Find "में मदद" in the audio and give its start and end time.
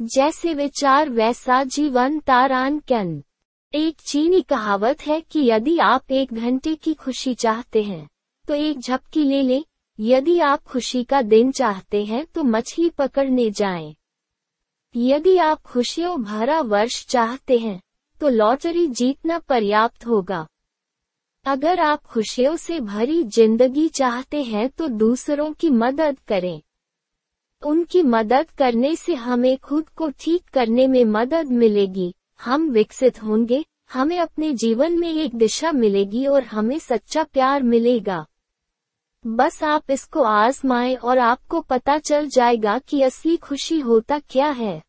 30.86-31.46